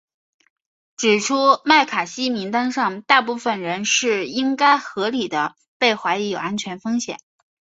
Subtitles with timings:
[0.97, 7.19] 指出麦卡锡名单上大部分人是应该合理地被怀疑有安全风险。